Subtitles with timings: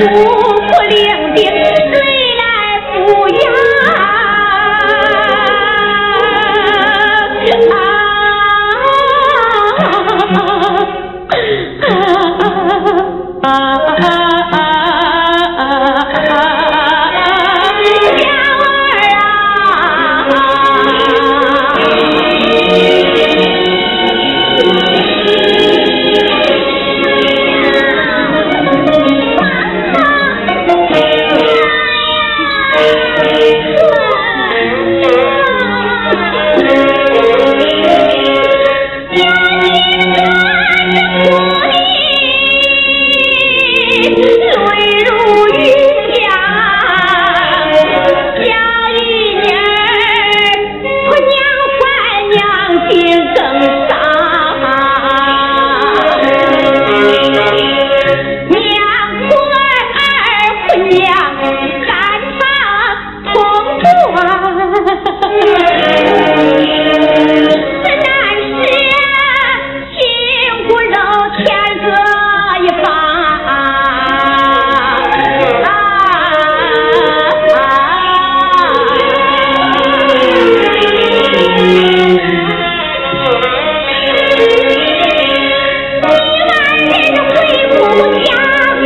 [0.00, 0.29] Yeah.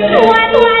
[0.00, 0.75] 多多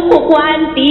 [0.00, 0.82] 不管爹